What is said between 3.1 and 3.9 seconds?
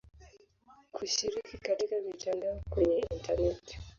intaneti.